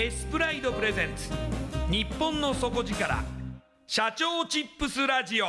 [0.00, 1.28] エスプライドプレゼンツ。
[1.90, 3.16] 日本の底力。
[3.88, 5.46] 社長チップスラジオ。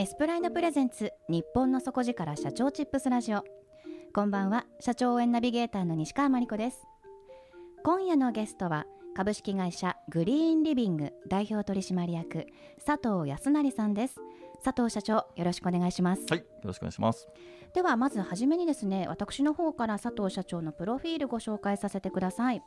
[0.00, 1.12] エスプライドプレゼンツ。
[1.28, 2.34] 日本の底力。
[2.34, 3.44] 社長チップスラジオ。
[4.12, 4.66] こんばんは。
[4.80, 6.88] 社長応援ナビゲーターの西川真理子です。
[7.84, 8.86] 今夜のゲストは。
[9.14, 12.46] 株式会社グリーンリビング代表取締役。
[12.84, 14.16] 佐藤康成さんです。
[14.64, 16.24] 佐藤社長よろしくお願いします。
[16.30, 17.28] はいよろしくお願いします。
[17.74, 22.62] ではまずはじめにですね私の方から佐藤社長のプロフィールご紹介させてください。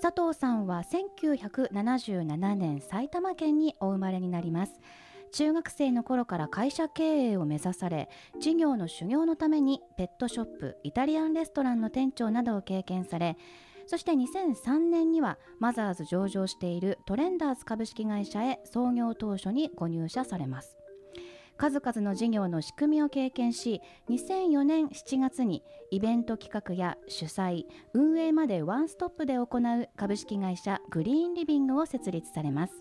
[0.00, 4.80] 佐藤さんは1977年埼玉県にお生まれになります。
[5.34, 8.08] 中学生の頃から会社経営を目指され
[8.40, 13.36] 事業の修行のためにペットショップイタリアンレストランの店長などを経験され
[13.88, 20.76] そして2003年にはマザーズ上場しているトレンダーズ株式会社へ創業当初にご入社されます
[21.56, 32.72] 数々の事業の仕組みを経験し2004年7月にイベント企画や主催運営までワンストップで行う株式会社グリーンリビングを設立されます。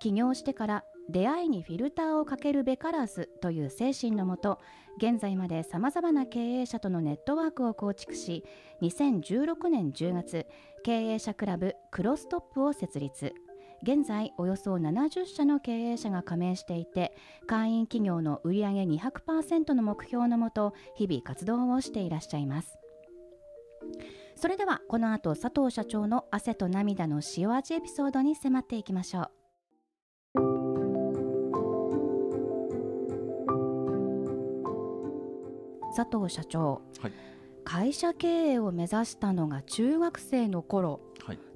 [0.00, 4.58] 起業してから出会いにフィルターをかけるべからずという精神のもと
[4.96, 8.44] 現在までさまざまな経営者とのネットワークを構築し
[8.80, 10.46] 2016年10月
[10.84, 13.34] 経営者クラブクロストップを設立。
[13.82, 22.78] 現在およそ70社の経営者が加盟していて会員企業の売上200%の目標のもと日々活動をしていらっしゃいます。
[24.36, 29.30] それではこの後佐藤社長の汗と涙の塩味エピソードに迫っていきましょう。
[35.96, 37.12] 佐藤社長、はい。
[37.64, 40.92] 会社経営を目指したのが中学生の頃。
[40.92, 41.09] はい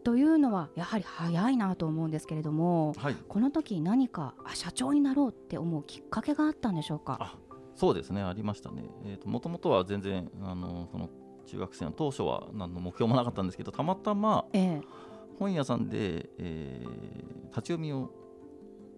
[0.05, 3.17] というのはやはり早いなと思うんですけれどもはい。
[3.29, 7.17] この時何かあ社長になろうって思うきっかけがあったんでしょうか？
[7.21, 7.37] あ
[7.75, 8.85] そうですねありましたね。
[9.05, 11.09] えっ、ともともとは全然あのその
[11.47, 14.83] 中学生の当初は何の目標もなかったんですけどたまたまええ。
[15.39, 18.11] 本屋さんで、えー立ち読みを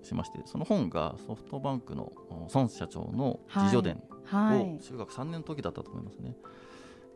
[0.02, 2.10] しましてその本がソフトバンクの
[2.54, 4.78] 孫社長の自叙伝をはい。
[4.82, 6.34] 中学3年の時だったと思いますね、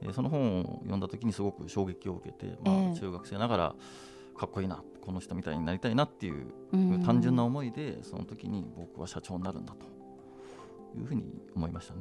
[0.02, 3.74] えーその本を読んだ時にすごく衝撃を受けて、まあええ中学生ながら
[4.36, 9.86] かっこいいなこの人みたいになりたいなっていううん単純な思いでその時に僕は社長になるんだと
[10.98, 11.24] いうふうに
[11.54, 12.00] 思いましたね。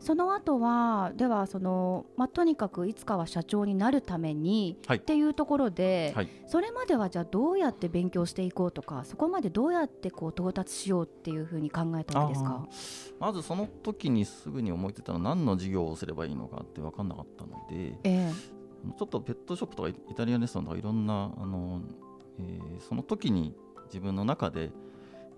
[0.00, 4.98] その後はではその、まあ、とにかくいつかは社長になるために、はい。
[4.98, 6.28] っていうところで、はい。
[6.46, 12.64] それまではじゃあどうやって勉強していこうとかそこまでどうやってこう到達しようっていうふうに考えたわけですか？
[13.18, 18.32] まずその時にすぐに思いついたのは何の事業をすればいいのかって分かんなかったのでえ
[18.96, 21.82] ちょっとペットショップとかイイタリアンレストランとかいろんなあの、
[22.38, 23.54] えーその時に
[23.86, 24.70] 自分の中で、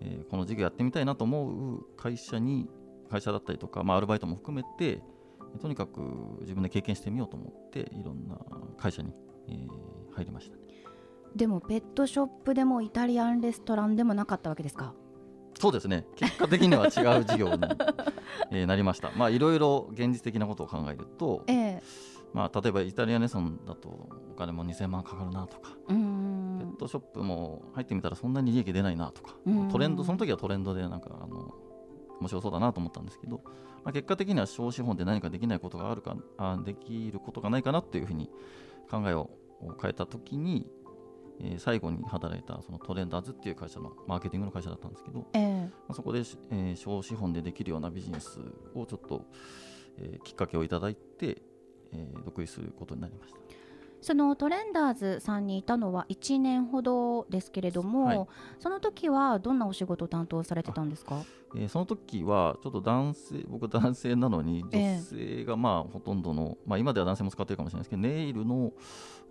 [0.00, 2.68] えーこの事業やってみたいなと思う会社に
[3.10, 5.02] 会社だったりとか、まあ、アルバイトも含めて
[5.60, 6.00] とにかく
[6.42, 8.36] 自分で経験してみようと思っていろんな
[8.76, 9.12] 会社に、
[9.48, 9.68] えー
[10.12, 10.62] 入りましたね。
[11.36, 14.92] でもペットショップでもイタリアンレストランでもなかったわけですか？
[15.58, 16.04] そうですね。
[16.16, 17.58] 結果的には違う事業に、
[18.50, 19.10] えーなりました。
[19.16, 21.82] まあいろいろ現実的なことを考えると、ええ。
[22.32, 23.88] まあ、例えばイタリアンレストランだと
[24.32, 29.68] お金も2000万かかるなとかペットショップも入ってみたらそんなに利益出ないなとか、うん。
[29.68, 31.54] トレンドその時はトレンドでなんかあの
[32.20, 33.42] 面白そうだなと思ったんですけど、
[33.84, 38.30] まあ、結果的には小資本で何かできないことがあるかあできることがないかなっていうふうに
[38.90, 39.30] 考えを
[39.80, 40.66] 変えた時に、
[41.40, 48.40] えー最後に働いたそのトレンダーズっていう会社のマーケティングの会社だったんですけど、ええまあ、そこで、えー小資本でできるようなビジネス
[48.74, 49.24] をちょっと、
[49.98, 51.42] えーきっかけをいただいて、
[51.92, 53.40] えー独立することになりました。
[54.02, 58.26] そのトレンダーズさんにいたのは1年ほどですけれども、はい。
[58.58, 61.22] その時はどんなお仕事を担当されてたんですか？
[61.54, 64.94] えーその時はちょっと男性僕男性なのにええ。
[64.96, 68.72] 女性がまあほとんどの、まあ、今では男性も使ってるかもしれないですけどネイルの、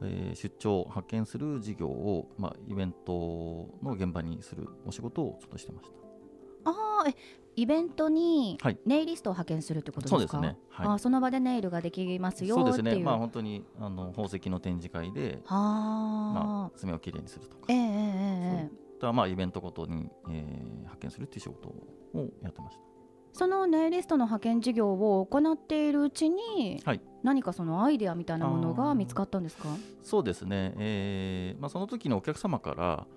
[0.01, 6.09] えー出張派遣する事業を、まあ、イベントの現場にするお仕事をちょっとしてました
[6.69, 7.16] ああえ
[7.56, 8.77] イベントにはい。
[8.86, 10.57] ネイリストを派遣するってことですか、そうですね。
[10.77, 11.00] あはい。
[11.00, 12.83] その場でネイルができますよそうっていう。
[12.83, 13.04] ですね。
[13.04, 17.66] まあ本当にあの宝石の展示会で、はまああ、爪をきれいにするとか。
[17.68, 18.71] ええええええ。
[19.01, 21.75] そうまあイベントごとに、えー派遣するっていう仕事を
[22.42, 22.83] やってました。
[23.31, 27.01] そのネイリストの派遣事業を行っているうちに、はい。
[27.24, 29.69] 何かそのアイデアみたいなものが見つかったんですか？
[30.01, 33.07] そうですね、えーまあ、その時のお客様から、まあ、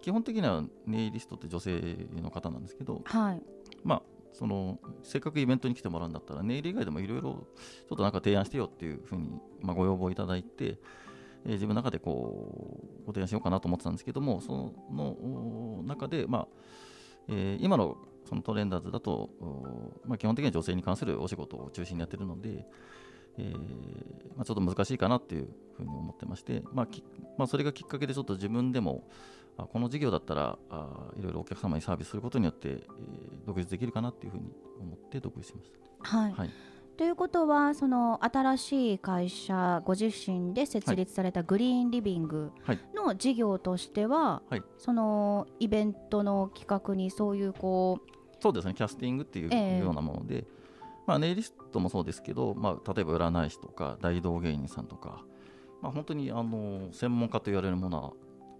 [0.00, 1.80] 基本的にはネイリストって女性
[2.22, 3.42] の方なんですけど、はい。
[3.84, 4.02] まあ、
[4.32, 7.46] そのせっかくイベントに来てもらうんだったらネイル以外でもいろいろ
[7.88, 9.30] ちょっとなんか提案してよっていうふうに、
[9.60, 10.78] まあ、ご要望いただいて、
[11.44, 14.72] えー自分の中でこうご提案しようかなと思ってたんですけどもその
[15.80, 16.48] お中で、まあ
[17.28, 17.96] えー今の
[18.28, 22.66] そのトレンダーズだと、おまあ、基本的には女性に関するお仕事を中心にやってるので、
[23.38, 23.56] えー
[24.36, 27.02] まあ、ちょっと難しいかなっていうふうに思ってまして、まあき
[27.38, 35.70] まあ、それがきっかけでちょっと自分でもあこの事業だったらあいろいろお客様にサービスすることによって、えー独立できるかなっていうふうに思って独立しまし
[36.00, 36.32] はい。
[36.34, 36.42] た。
[36.42, 36.50] はい、
[36.98, 42.78] ということはその新しい会社ご自身で設立されたグリーンリビングはい。
[42.94, 44.62] の事業としては、はい。
[44.76, 48.00] そのイベントの企画にそういうこ
[48.40, 49.78] そうですね、キャスティングっていうええ。
[49.78, 50.46] ようなもので、
[51.06, 55.24] まあ、ネイリストもそうですけど、まあ、例えば占い師とか大道芸人さんとか、
[55.80, 58.12] まあ、本当にあの専門家と言われるものは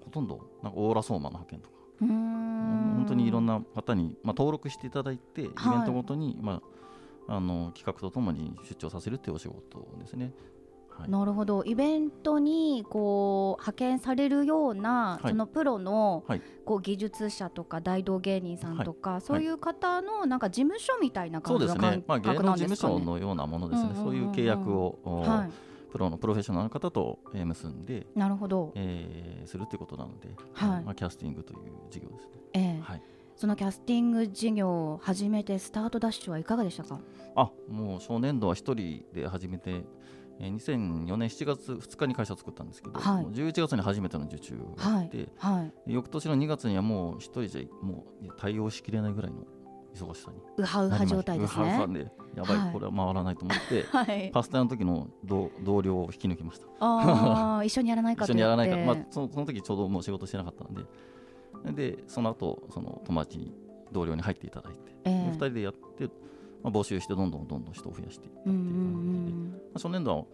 [0.09, 1.77] ほとんどなんかオーラソーマの派遣とか。
[2.01, 6.63] 本当にいろんな方に、まあ、登録していただいて、イベンはいトごとに、ま
[7.27, 10.33] あ、あの企画とともに出張させるっていうお仕事ですね。
[10.91, 11.11] はい。
[11.11, 11.65] なるほど。
[11.65, 15.31] イベントにこう派遣されるような、はい。
[15.31, 16.43] そのプロの、はい。
[16.65, 22.95] こう技術者とか大道芸人さんとか、そういう方のなんか事務所みたいなそう感じの感ですね、まあ、芸覚能事務なんですかね。
[22.95, 25.51] 所のようなものですね、うんうんうんうんそういう契約を、おはい、
[25.91, 30.85] プロのプロフェッショナルの方と、えー結んで、なるほど、えーするということなので、はい。
[30.85, 31.59] まあ、キャスティングという
[31.91, 32.31] 事業ですね。
[32.55, 32.81] ええ。
[32.83, 33.03] はい、
[33.37, 37.01] そのキャスティング事業を始めてスタートダッシュはいかがでしたか？
[37.35, 39.71] あもう初年度は一人で始めて、
[40.41, 43.23] えー2004年7月2日に会社を作ったんですけど、はい。
[43.25, 45.93] もう11月に初めての受注があって、はい。
[45.93, 49.39] 翌年の2月にはもう一人じゃもう対応しきれないぐらいの
[50.05, 50.37] 忙しさに。
[50.57, 51.65] ウハウハ状態ですね。
[51.65, 52.73] ウハウハでやばい、はい。
[52.73, 54.31] これは回らないと思って はい。
[54.33, 56.67] パスタの時の同同僚を引き抜きました。
[56.81, 60.85] ああ 一緒にやらないかと一緒にやらないか、まあそのその時ちょうどもう仕事してなかったので。
[61.73, 63.53] でその後その友達に
[63.93, 65.31] 同僚に入っていただいて、ええ。
[65.31, 66.05] で2人でやって、
[66.63, 69.51] まあ、募集してどんどんどんどん人を増やしていったってうんういう感じで、ん。
[69.51, 70.25] まあ、初年度は、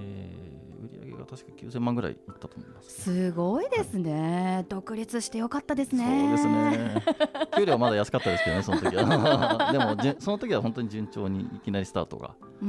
[0.00, 6.04] えー売上が確か9000万ぐらいいったと思います、すごいですね、独立してよかったですね。
[6.04, 7.02] そうですね。
[7.56, 9.72] 給料はまだ安かったですけどねその時は。
[9.72, 9.78] で
[10.12, 12.34] もその時は本当に順調にいきなりスタートが。
[12.60, 12.64] あ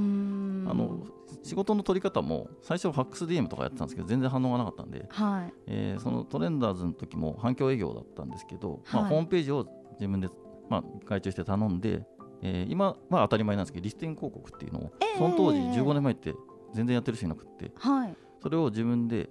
[0.74, 1.06] の
[1.44, 5.54] 仕事の取り方も最初ファックス DM とかやってたんですけど全然反応がなかったんで、はい。
[5.68, 9.68] えーそのトレンダーズの時も反響営業だったんですけど、まあ、はいホームページを
[10.00, 10.30] 自分で、
[10.70, 12.06] まあ、外注して頼んで、
[12.42, 16.36] えー今は当たり前なんですけどリスティング広告っていうのを、ええその当時15年前って
[16.76, 17.72] 全然やってる人いなくって。
[17.78, 18.16] はい。
[18.42, 19.30] それを自分で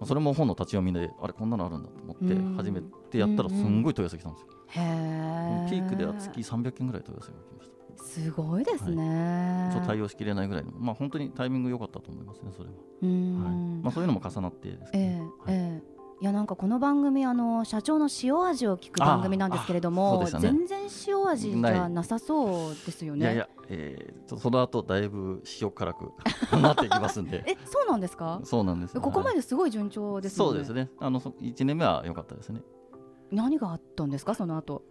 [0.00, 2.56] まあそれも本の立ち読みであれこんなのあるんだと思ってうん。
[2.56, 7.76] 初めてやったらすんごい問い合わせ来たんですよ、へえピークでは月300件ぐらい問い合わせが来ました。
[8.04, 13.54] すごいですね、ちょっと対応しきれないぐらいの、まあ、本当にタイミング良かったと思いますねそれは、うーはい。
[13.54, 20.30] んまあ、そういうのも重なってですえね、えええいやなんかこの番組あの社長の塩味を聞く番組なんですけれども、ね。
[20.40, 23.20] 全然塩味じゃなさそうですよね。
[23.20, 26.12] いやいや、えー、その後だいぶ塩辛く
[26.56, 27.44] なっていきますんで。
[27.46, 28.40] えそうなんですか？
[28.44, 29.02] そうなんですよ。
[29.02, 30.50] ここまはいですごい順調ですよね。
[30.52, 30.90] そうですね。
[31.00, 32.62] あのそ1年目は良かったですね。
[33.30, 34.34] 何があったんですか？
[34.34, 34.82] その後。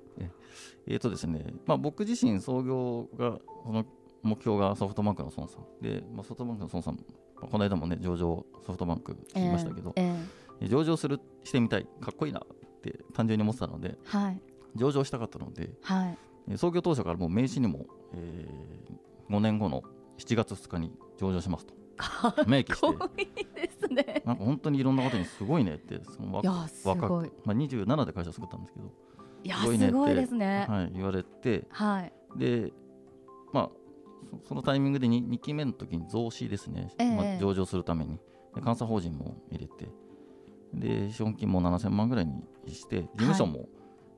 [0.88, 1.56] えーとですね。
[1.66, 3.84] まあ、僕自身創業がその
[4.22, 6.98] 目標がソフトバンクの孫さんで、まあ、ソフトバンクの孫さん
[7.36, 14.42] この間もね上場ソフトバンクしましたけど、えーえ上場するしてみたいかっこいいなって単純に思ってたのでーはい。
[14.76, 16.18] 上場したかったのではい。
[16.50, 18.48] えー創業当初からもう名刺にも、え
[19.32, 19.82] 5年後の
[20.20, 21.74] 7月2日に上場しますと。
[21.98, 24.22] かっ明記してこいいですね。
[24.26, 26.42] なんか本当にいろんな方にすごいねってその
[26.84, 27.30] 若ごい。
[27.30, 28.92] く、まあ、27で会社作ったんですけど、
[29.44, 30.66] いやすごいねってね。
[30.70, 32.14] はい、言われてはい。
[32.38, 32.72] で
[33.54, 33.70] まあ
[34.42, 37.16] そそのタイミングで 2, 2期目の時に増資ですね、ええ。
[37.16, 38.20] まあ、上場するために。
[38.54, 39.92] で監査法人も入れて
[40.74, 42.44] で資本金も7000万ぐらいに
[42.74, 43.68] して事務所も、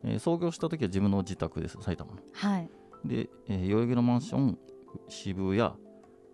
[0.03, 2.19] えー創業した時は自分の自宅です埼玉の。
[2.33, 2.69] はい。
[3.05, 4.57] で、えー代々木のマンション
[5.09, 5.71] 渋谷。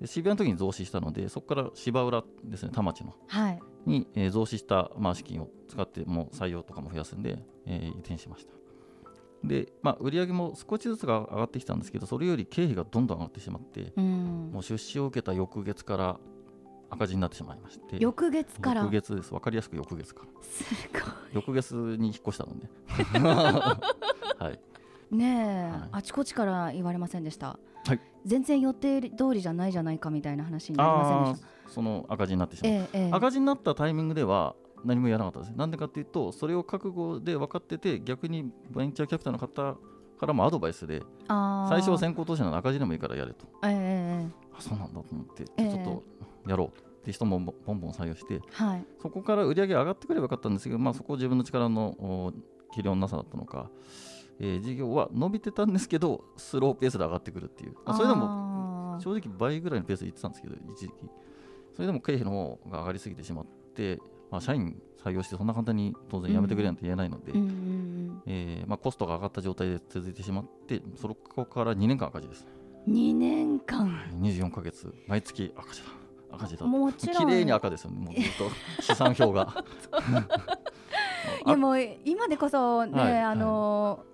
[0.02, 3.14] で渋谷の時に増資したのでそこから芝浦ですね田町の。
[3.28, 3.60] はい。
[3.86, 8.54] に、えー増資した、まあ、資金を使ってもう採用とかも増やすんで、えー移転しました。
[9.44, 14.52] で、まあ、売上も少しずつが上がってきたんですけどそれより経費がどんどん上がってしまってうん。
[14.54, 16.20] もう出資を受けた翌月から
[16.94, 17.98] 赤字になってしまいまして。
[18.00, 18.82] 翌月から。
[18.84, 19.32] 翌月です。
[19.32, 20.22] 分かりやすく翌月か。
[20.24, 20.64] らす
[21.34, 22.70] ご翌月に引っ越したので。
[24.40, 24.60] はい。
[25.14, 25.90] いねえ、はい。
[25.92, 28.00] あちこちから言われませんでした、はい。
[28.26, 31.48] 全然予定通りじゃないじゃないかみたいな話になりませんあでした。
[31.48, 32.72] ーその赤字になってしまう。
[32.72, 33.12] ええええ。
[33.12, 35.58] 赤字になったタイミングでは何もやらなかったです。
[35.58, 39.76] なんでかっていうと、それを覚悟で分かってて、逆にベンチャーキャピタルの方
[40.20, 43.46] からもアドバイスで、最初は先行投資なの赤字でもいいからやれと。
[43.64, 44.44] ええええ。
[44.58, 45.72] あそうなんだと思って、ええ。
[45.72, 46.04] ちょっと
[46.48, 46.84] やろうと。
[47.06, 52.34] で人もボンボン採用して、はいそこから売り上げ上がってくればよかったんですけど、まあ、そこを自分の力のお
[52.74, 53.70] 器量のなさだったのか、
[54.40, 57.74] えー事業は伸びてたんですけど、スローペースで上がってくるっていう。
[57.86, 60.94] まあそれでもも正直倍ぐらいのペースで言ってたんですけど、一時期。
[61.76, 63.46] それでも経費の方が上がりすぎてしまっ
[63.76, 64.00] て、
[64.32, 72.46] まあ、社員採用してそんな簡単に当然辞めてくれなんて言えないので、うんえーまあ、コストが上がった状態で続いてしまって、そこから2年間赤字です。
[72.88, 76.03] 2年間24ヶ月、毎月赤字だ。
[76.36, 76.66] 赤字だ。
[76.66, 77.18] もちろん。
[77.18, 78.50] 綺麗に赤ですよね、もうずっと。
[78.82, 79.64] 資産表が。
[81.46, 84.06] いやもう今でこそね、はいあの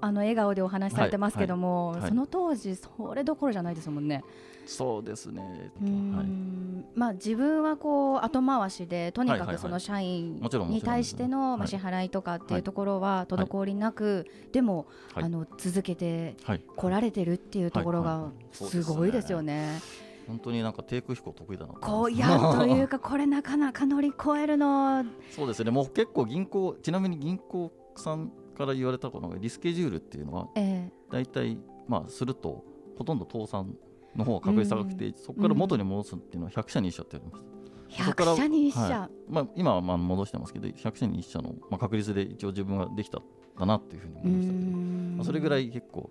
[0.00, 4.22] あの笑顔でお話しされてますけども、はいはいその当時それどころじゃないですもんね。
[4.66, 5.70] そうですね。
[5.80, 9.56] うーんまあ自分はこう後回しでとにかはいはいはい。
[9.56, 12.62] くその社員もちろんもに対しての支払いとかっていうはい。
[12.62, 15.24] ところは滞りなく、でも、はい。
[15.24, 16.60] あの続けてはい。
[16.76, 19.80] 来られてるっていうところがすごいですよね。
[20.26, 32.64] 本当になんか低空飛行得意だなとこう いやというかこれなかなか乗り越えるのそうですね、もう結構銀行、ちなみに銀行さんから言われたこのリスケジュールっていうのは、え大体、まあ、すると、
[32.96, 33.76] ほとんど倒産
[34.16, 37.54] の方が確率高くて、そこから元に戻すっていうのは100社に1社って言われます。
[38.00, 43.22] えそこから100社に1社、はまあ、今はまあ戻してますけど、100社に1社の、まあ、確率で一応自分ができたん
[43.58, 44.70] だなっていうふうに思いましたけど、
[45.16, 46.10] まあそれぐらい結構、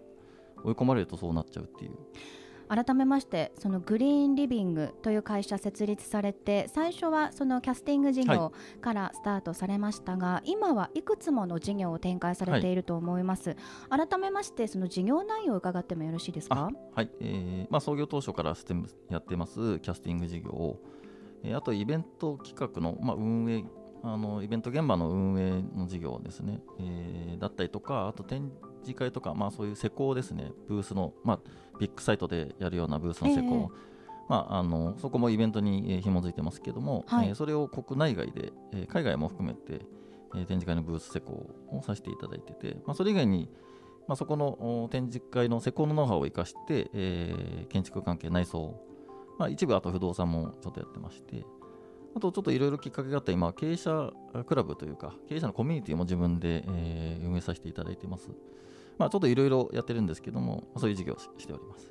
[0.63, 1.91] 追い込まれるとそうなっちゃうっていう。
[2.70, 8.51] 改めましてそのグリーンリビングという会社設立されて最初はそのキャスティング事業
[8.82, 13.55] からスタートされましたが、今はいくつもの事業を展開されていると思います、
[13.89, 16.70] 改めましてその事業内容を伺ってもよろしいですか？
[16.93, 20.79] はい、えーまあ、創業当初からステムやってますキャスティング事業を、
[21.43, 23.63] えーあとイベント企画の、まあ、運営
[24.03, 28.51] あのイベント現場の運営の事業ですね、えーだったりとかあと展
[28.83, 30.51] 示会とか、まあ、そういう施工ですね。
[30.67, 31.39] ブースの、まあ、
[31.79, 33.93] ビッグサイトでやるようなブースの施工、え
[34.29, 37.29] まあ、あのそこもイベントにえー紐づいてますけども、はい。
[37.29, 39.85] えーそれを国内外で、えー海外も含めて、
[40.35, 41.33] えー展示会のブース施工
[41.71, 43.49] をさせていただいてて、まあ、それ以外に、
[44.07, 48.79] まあ、そこのお展示会の施工のノウハウを生かして、えー建築関係内装、
[49.39, 51.43] まあ、一部あと不動産もちょっとやってまして
[52.15, 54.11] あとちょっといろいろきっかけがあって今経営者
[54.45, 58.29] クラブというか経営者のコミュニティも自分で、えー運営させていただいてます
[58.97, 61.89] まあちょっといろいろやってるんですけどもそういう事業をししております。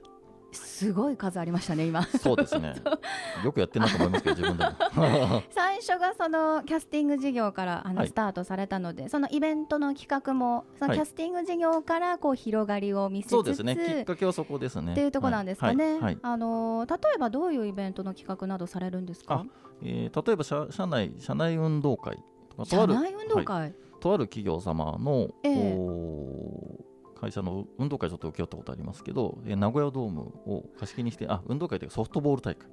[0.55, 2.03] すごい数ありましたね今。
[2.03, 2.75] そうですね。
[3.43, 5.43] よくやってるなと思いますけど自分でも。
[5.49, 8.09] 最初がそのキャスティング事業からあのはい。
[8.09, 10.99] スタートされたので、そのイベントの企画もそのはい。
[10.99, 13.77] キャスティング事業からこう広がりを見せつつ、そうですね。
[13.77, 14.93] きっかけはそこですね。
[14.93, 15.93] っていうところなんですかね、はい。
[15.93, 16.03] はい。
[16.03, 19.47] はいあの例えばどういうイベントの企画などされるんですか？
[19.83, 23.45] えー例えば社社内社内運動会とかとある社内運動はい。
[23.47, 25.77] 会、とある企業様の、ええ。
[25.79, 26.82] お
[27.23, 32.69] 会社の運動会ちょっと請け負ったことありますけど、えー名古屋ドームを貸し切りにしてあ運動会というかソフトボール大会。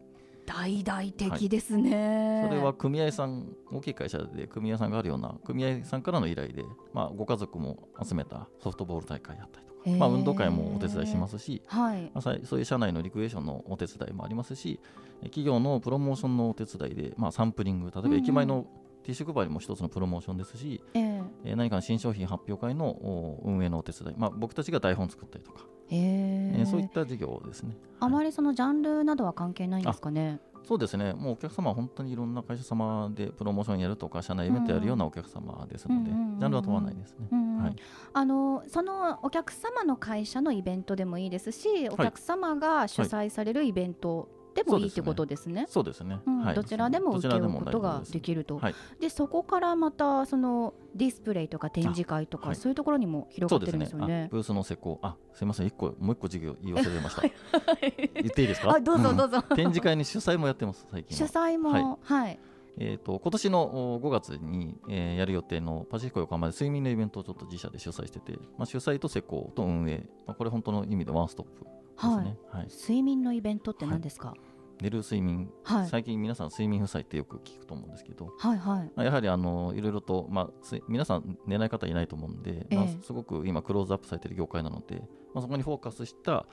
[0.47, 12.01] 大々的ですね、それは組合さん大きい会社で組合さんがあるような組合さんからの依頼で、まあ、ご家族も集めたソフトボール大会やったりとか、まあ、運動会もお手伝いしますし、はい。
[12.05, 14.79] まあそういう社内のリクエーションのお手伝いもありますし、
[15.21, 18.65] え企業のプロモーションのお手伝いで、まあ、サンプリング、例えば駅前の
[19.03, 21.23] ティッシュ配りも一つのプロモーションですし、ええ。
[21.45, 27.75] えー何かの新商品発表会のお運営のお手伝い、まあ、僕たちが台本作ったりとか、へええーそういった事業ですね。
[27.99, 30.39] あまりそのジャンルなどは関係ないんですかね？
[30.67, 37.27] そうですね、もうお客様は本当にいろんな会社様でプロモーションやるとか、社内イベントやるようなお客様ですので、ジャンルは問わないですね。
[37.31, 37.63] うんうん。
[37.63, 37.75] はい、
[38.13, 45.65] あのそのお客様の会社のイベントでもいいですし、お客様が主催されるイベントでもいいってことですね。
[45.69, 46.39] そうですね、うん。
[46.43, 46.55] はい。
[46.55, 48.75] どちらでも受け負うことができると、はい。
[48.99, 52.55] でそこからまたそのディスプレイとか展示会とか、はい。
[52.55, 54.27] そういうところにも広がってるんですよあね。
[54.31, 57.21] ブースの施工、あすみません、一個もう一個授業言い忘れました。
[58.21, 58.71] 言っていいですか？
[58.75, 59.41] あどうぞどうぞ。
[59.55, 61.27] 展示会に主催もやってます、最近主は。
[61.27, 62.33] 催もははい。
[62.33, 62.37] い、
[62.77, 63.61] えー、と今年の
[63.95, 71.65] お5月に、えーやる予定のパシフィコ横浜で睡眠のイベントをちょっと自社で主催してて、まあ、主催と施工と運営、まあ、これ本当の意味でワンストップ
[71.99, 72.37] ですね。
[72.51, 72.67] はい。
[72.69, 74.33] 睡眠のイベントって何ですか？
[74.81, 75.87] 寝る睡眠、はい。
[75.87, 78.91] 最近皆さん睡眠負債ってよく聞くと思うんですけど、はいはい。
[78.95, 85.01] まあやはりあのいろいろと、まあ、す皆さん寝ない方いないと思うんで、まあええすごく今クローズアップされている業界なので、
[85.33, 86.45] まあ、そこにフォーカスした、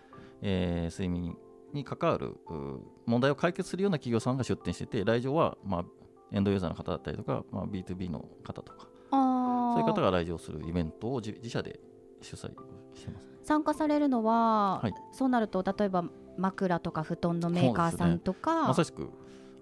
[0.43, 1.37] えー睡眠
[1.73, 5.85] に関わるう問題を解決するような企業さんが出展してて来場は、まあ、
[6.33, 8.89] エンドユーザーの方だったりとか、まあ、B2B の方とか。
[9.11, 11.79] あそういう方がが来場するイベントを自自社で
[12.23, 12.51] 主催
[12.95, 13.36] してます。
[13.47, 16.05] 参加されるのは、はいそうなると例えば
[16.37, 19.09] 枕とか布団のメーカーさんとか、まさしく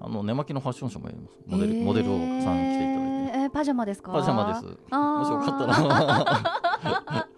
[0.00, 1.36] あの寝巻きのファッションショーもやります。
[1.46, 2.54] モデル,、モデルをさん来ていただいて。
[2.56, 4.10] えーえーパジャマですか？
[4.12, 4.64] パジャマです。
[4.64, 7.28] もしよかったら。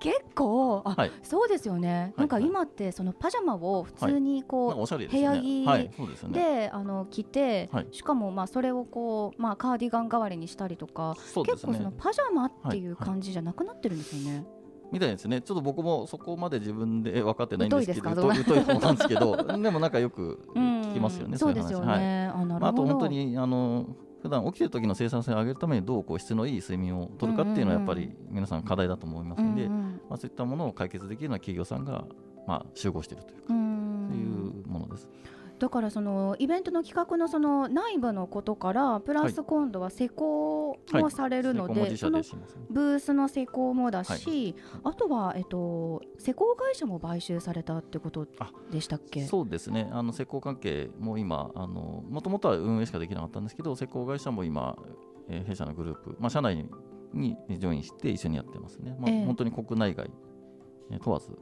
[0.00, 5.20] 結構あ、はいそうですよね、なんかはい今ってそのパジャマを普通にこう、なんかおしゃれですね。
[5.20, 6.40] 部屋着ですよね。
[6.66, 11.92] であの着て、はいしかもまあそれをこう、まあ、カーディガン代わりにしたりとか、ね結構その。
[11.92, 14.44] パジャマっていうはい感じじゃなくなってるんですよね。
[14.92, 15.40] みたいですね。
[15.40, 21.38] ちょっと僕もそこまで自分で分かってないんですけど、疎い疎い方なんですけど、 でもなんかよく聞きますよね。
[21.38, 21.86] そうい話ですよね。
[21.86, 22.60] はいあなるほど。
[22.60, 23.86] まあ、あと本当にあの
[24.22, 32.04] 普段起きてる時の生産性を上げるためにどうこう質のいい睡眠をとるかっていうのはやっぱり皆さん課題だと思いますので、うんうんまあ、そういったものを解決できるような企業さんが
[32.46, 33.72] まあ集合しているというか、うん
[34.12, 35.08] そういうものです。
[35.62, 42.42] だからそのイベントの企画のその内部のことからプラス今度は施工もされるので、施工も自社その。
[42.68, 48.26] ブースの施工もだし、あとは、えっと、施工会社も買収されたってこと
[48.72, 49.24] でしたっけ？
[49.24, 54.76] そうですね、あの施工関係も今、もともとは運営しかできなかったんですけど、施工会社も今、
[55.28, 56.66] えー弊社のグループ、まあ、社内
[57.14, 58.96] にジョインして一緒にやってますね。
[58.98, 59.26] まあええ。
[59.26, 60.10] 本当に国内外、
[60.92, 61.36] えー問わず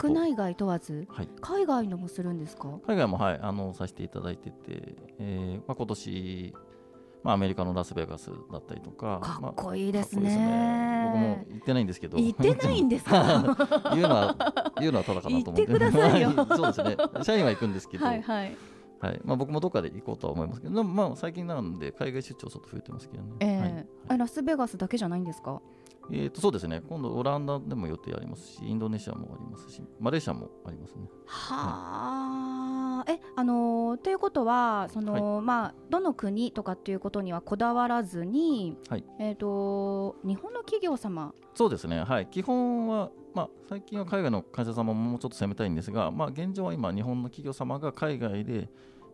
[0.00, 1.28] 国内外問わず、はい。
[1.40, 2.78] 海外のもするんですか？
[2.86, 6.54] 海外も、はい、あのさせていただいてて、えーまあ、今年、
[7.22, 11.10] まあ、アメリカのラスベガスだったりとか、かまあっこいいですかっこいいね。
[11.12, 13.92] 僕も行ってないんですけど、行ってないんですか？
[13.94, 15.62] 言うのは、言うのはただかなと思って。
[15.62, 16.30] 行ってくださいよ。
[16.56, 16.96] そうですね。
[17.22, 18.56] 社員は行くんですけど、はいはい。
[18.98, 19.20] はい。
[19.24, 23.30] まあ、僕もどっかで行こうとは思いますけど、まあ、最近なんで海外出張ちょっと増えてますけどね。
[23.40, 23.86] ええはい。
[24.08, 25.60] あラスベガスだけじゃないんですか？
[26.10, 31.08] えーとそうですね、今度オランダでも予定ありますし、インドネシアもありますし、マレーシアもありますね。
[31.26, 39.04] はあ、えあのーということはその、まあどの国とかっていうことにはこだわらずに、はい。
[39.18, 41.34] えっ、と日本の企業様。
[41.54, 48.68] そうですね、はい、基本は、まあ、最近は海外の会社様ももうちょっと攻めたいんですが、まあ、現状は今、日本の企業様が海外で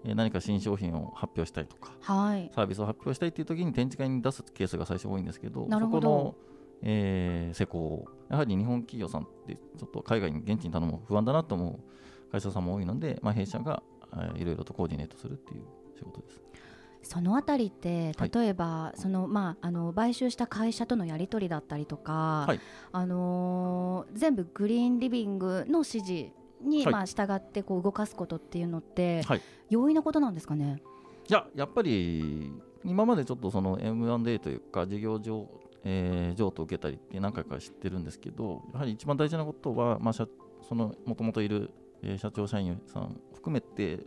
[0.05, 2.50] えー何か新商品を発表したいとか、はい。
[2.55, 6.00] サービスを発表したいという時に展示会に出すケースが最初多いんですけど、なるほど。
[6.00, 6.51] そこの、
[6.82, 7.78] えー施工。
[7.78, 11.80] を、やはり日本企業さんって、ちょっと海外に現地に頼むの不安だなと思
[12.28, 13.82] う会社さんも多いので、まあ、弊社が、
[14.14, 15.62] えーいろいろとコーディネートするっていう
[15.96, 16.42] 仕事です。
[17.04, 18.30] そのあたりってはい。
[18.32, 22.60] 例えば、そのまああの買収した会社とのやり取りだったりとか、はい。
[22.92, 26.30] あのー全部グリーンリビングの指示
[26.62, 26.92] に、はい。
[26.92, 29.40] まあ従ってこう動かすことっていうのって、はい。
[29.68, 30.82] 容易なことなんですかね？
[31.28, 32.52] いや、やっぱり
[32.84, 35.48] 今までちょっとその M&A というか事業上、
[35.84, 40.26] えー譲渡を受けたりって何回か知ってるんですけど、やはり一番大事なことは、まあ、社
[40.68, 41.70] そのもともといる、
[42.02, 44.00] えー社長社員さん含めて、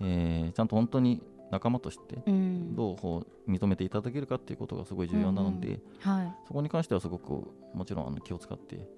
[0.00, 2.74] えーちゃんと本当に仲間としてうん。
[2.74, 6.34] どうこう認めていただけるかっていうことがすごい重要なので、はい。
[6.46, 8.88] そこに関してはすごくもちろんあの気を使って、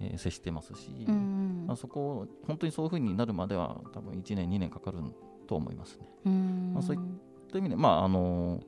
[0.00, 4.98] えー接してますし、うんまあ、そこ本当にそういうふうになるまでは多分1年2年かかる
[5.46, 6.08] と思いますね。
[6.26, 6.72] うん。
[6.74, 6.98] まあそうい
[7.50, 8.60] という意味で、まああの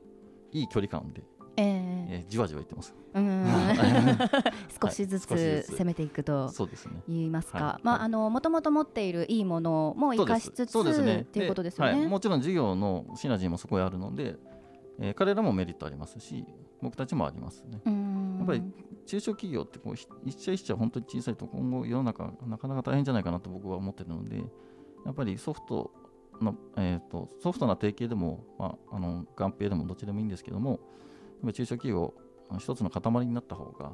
[0.52, 1.22] いい距離感で、
[1.56, 2.06] ええ。
[2.08, 2.94] えーじわじわいってます。
[3.14, 3.46] うん。
[4.80, 7.02] 少しずつ攻めていくとそうですね。
[7.08, 7.66] 言いますか、はい。
[7.66, 7.80] はい。
[7.82, 11.92] まああのもともと持っているいいものも生かしつつっていうことですよね。
[11.92, 14.36] はい、もちろん事業のシナジーもそこにあるので、
[14.98, 16.44] えー彼らもメリットありますし、
[16.82, 17.80] 僕たちもありますね。
[17.84, 18.36] うん。
[18.38, 18.62] やっぱり
[19.06, 24.38] 中小企業ってこうひ一社一社本当に小さいと今後世の中なかなか大変じゃないかなと僕は思ってるので、
[25.04, 25.90] やっぱりソフト
[26.40, 30.80] のえー、とソフトな提携でも、まあ、あの合併でもどっちでもいいんですけども
[31.42, 32.14] 中小企業
[32.58, 33.92] 一つの塊になった方が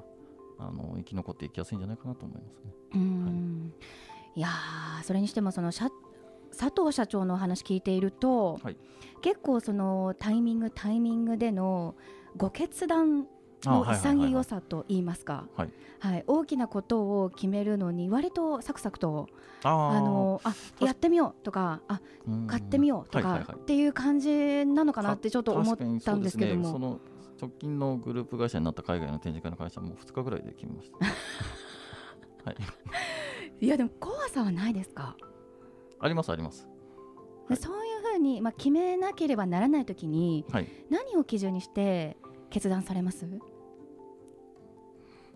[0.59, 2.73] あの生き残っていきやすいんじゃないかなと思いますね。
[2.95, 3.73] うん。
[4.35, 4.41] い。
[4.41, 5.91] やーそれにしてもその社
[6.57, 8.77] 佐藤社長のお話聞いていると、はい。
[9.23, 11.95] 結構そのタイミングタイミングでの
[12.37, 13.27] ご決断
[13.65, 15.71] の潔さと言いますか、はい。
[16.01, 19.29] はい、大きなことを決めるのに割とサクサクと
[19.63, 22.01] ああのあやってみようとかあ
[22.49, 26.99] 買ってみようとかっていう感じなのかなってちょっと思ったんですけども、
[27.43, 30.99] 直近のグループ会社になった海外の展示会の会社も2日ぐらいで決めました。
[32.49, 32.53] は
[33.61, 35.17] い、いやでも怖さはないですか、
[36.01, 36.69] ありますあります。
[37.49, 40.69] はいそういうふうに、まあ、決めなければならないときにはい。
[40.91, 42.17] 何を基準にして
[42.51, 43.27] 決断されます？
[43.27, 43.29] う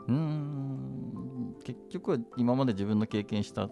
[0.09, 3.69] ーん結局は今まで自分の経験した、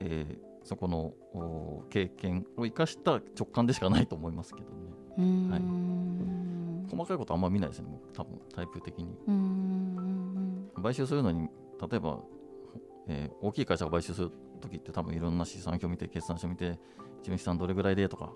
[0.00, 4.76] えーそこのお経験を生かした直感でしかないと思いますけどね。
[5.18, 6.43] うーん
[6.96, 9.16] 細かいことあんま見ないですね、僕多分タイプ的に。
[10.82, 11.48] 買収するのに、
[11.90, 12.20] 例えば、
[13.06, 14.30] えー大きい会社が買収する
[14.60, 16.78] ときって多分いろんな資産表見て、決算書見て、
[17.18, 18.32] 自分資産どれぐらいでとか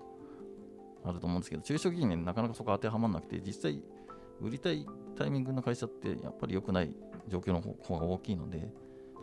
[1.03, 3.83] あると思うんですけど、中小企業になかなかそこ当てはまらなくて、実際、
[4.41, 6.95] 売りたいタイミングの会社ってやっぱり良くない
[7.27, 8.71] 状況の方方が大きいので、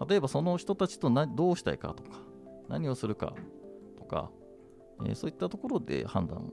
[0.09, 2.21] 例えばその人たちとなどうしたいかとか、
[2.69, 3.35] 何をするか
[3.97, 4.31] とか、
[5.05, 6.53] えーそういったところで判断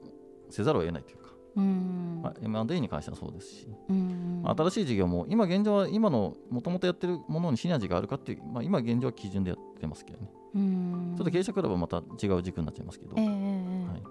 [0.49, 4.43] せざるを得ないというか、まあ、M&A に関してはそうですし、うーん。
[4.45, 11.13] 新しい事業も今現状は今のもともとやってるものにシナジーがあるかっていう、まあ、今現状は基準でやってますけどね、うーん。
[11.17, 14.01] ちょっと経営者クラブはまた違う軸になっちゃいますけど、ええええはい。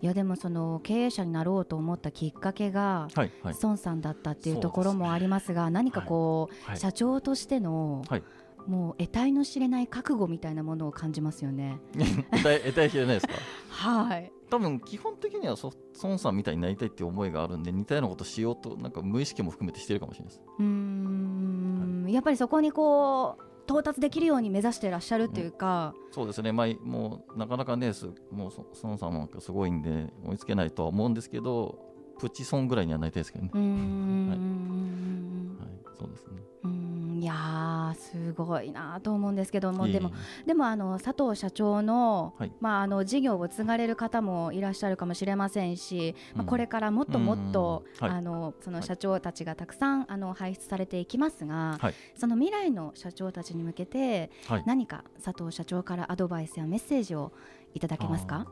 [0.00, 3.54] いやでもその経営者になろうと思ったきっかけがはいはい。
[3.62, 8.22] 孫さんだったっていうところもありますが何かこう、はい社長としての、はい。
[8.66, 11.78] もう得体の知れない覚悟みたいなものを感じますよね。
[12.30, 13.34] 得体知れないですか？
[13.70, 14.32] はい。
[14.52, 20.42] 多分基本的にはそ孫さんみたいになりたいっていう思いがあるんで似たようなことしようとなんか無意識も含めてしてるかもしれないです。
[20.58, 31.91] うーん、やっぱりそこにこう到達できるように目指してらっしゃるっていうか、そうですね、まあ、もうなかなかねすもうそ孫さんなんかすごいんで追いつけないとは思うんですけど
[32.22, 36.40] プチソンぐらいにはなりたいですけどね、うーん、はい、そうですね。
[36.62, 37.20] うーん。
[37.20, 40.12] いやーすごいなと思うんですけどもでも
[40.46, 42.52] でもあの佐藤社長の,、はい。
[42.60, 46.48] まあ、あの事業を継がれる方もいらっしゃるかもしれませんし、まあ、うん。
[46.48, 51.94] これからもっともっと、あのその社長たちがたくさんあの輩出されていきますが、はい。
[52.16, 54.62] その未来の社長たちに向けてはい。
[54.64, 57.32] 何か佐藤社長からアドバイスやメッセージを
[57.74, 58.46] いただけますか？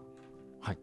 [0.60, 0.78] はい、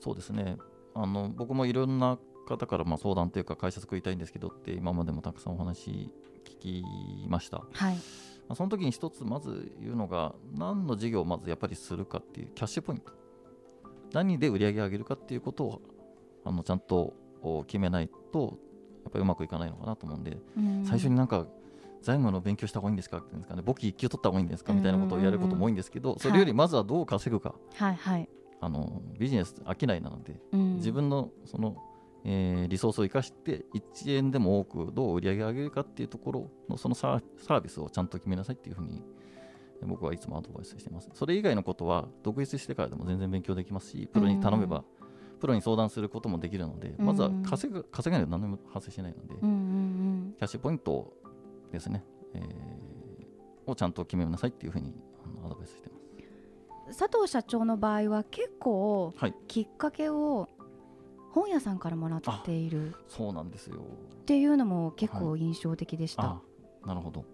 [0.00, 0.56] そうですね
[0.94, 6.12] あの僕もいろんな方からまあ相談というか会社作りたいんですけどって今までもたくさんお話
[6.44, 6.84] 聞き
[7.28, 7.96] ました、まはい。
[8.48, 13.12] あ、その時に一つまず言うのが何の事業をまずやっぱりするかっていうキャッシュポイント。
[14.12, 15.82] 何で売り上げ上げるかっていうことを
[16.44, 18.58] あのちゃんとお決めないと
[19.04, 20.84] やっぱりうまくいかないのかなと思うんで、うん。
[20.84, 21.46] 最初になんか
[22.02, 23.62] 財務の勉強した方がいいんですかって言うんですかね。
[23.62, 28.28] 簿記一級取った方がいいんですかみたいなことをやることも多いんですけど、それよりまずはどう稼ぐか、はいはい、
[28.64, 30.74] あのビジネス商いなのでうん。
[30.76, 31.76] 自分のその、
[32.24, 39.02] えーリソースを生かして1円でも多くどう売り上げ上げるかっていうところのそのサーサービスをちゃんと決めなさいっていうふうに
[39.80, 41.10] えー僕はいつもアドバイスしてます。
[41.12, 44.84] それ以外のことは独立してからでも全然勉強できますしプロに頼めば
[45.40, 51.12] プロに相談することもできるのでまずは稼ぐ稼がないと何も発生しないのでうんうんキャッシュポイント
[51.72, 52.92] ですね、えー
[53.64, 54.92] をちゃんと決めなさいっていうふうに
[55.44, 55.88] アドバイスして
[56.92, 59.34] 佐藤社長の場合は結構はい。
[59.48, 60.48] きっかけを
[61.32, 63.76] 本屋さんからもらっているそうなんですよ。
[63.76, 66.22] っていうのも結構印象的でした。
[66.22, 66.40] あ
[66.86, 67.24] なるほど。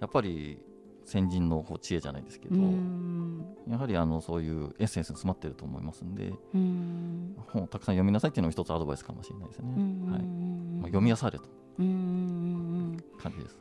[0.00, 0.60] やっぱり
[1.04, 3.44] 先人のこう知恵じゃないですけど、うん。
[3.68, 7.36] やはりあのそういうエッセンスに詰まってると思いますんでうん。
[7.48, 10.22] 本をたくさん読みなさいっていうのも一つアドバイスかもしれないですね、うんはい。
[10.22, 11.44] まあ、読みやされと
[11.78, 13.56] 感じです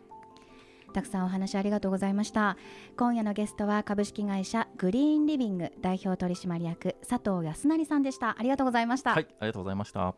[0.93, 2.57] たくさんお話ありがとうございました。
[2.97, 8.35] 今夜のゲストは株式会社グリーンリビング代表取締役佐藤康成さんでした。
[8.37, 10.15] ありがとうございました、はいありがとうございました。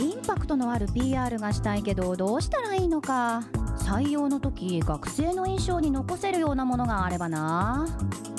[0.00, 3.42] インパクトのある PR がしたいけどどうしたらいいのか。
[3.78, 7.86] 採用の時学生の印象に残せるようなものがあればな。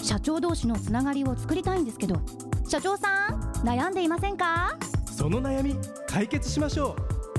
[0.04, 2.18] 社長同士のつながりを作りたいんですけど。
[2.68, 4.78] 社長さん悩んでいませんか？
[5.06, 5.76] その悩み
[6.06, 7.07] 解決しましょう